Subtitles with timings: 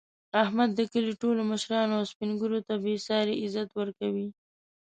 [0.43, 4.27] احمد د کلي ټولو مشرانو او سپین ږېرو ته بې ساري عزت ورکوي.